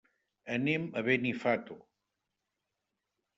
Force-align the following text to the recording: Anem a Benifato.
Anem 0.53 0.87
a 1.01 1.03
Benifato. 1.09 1.77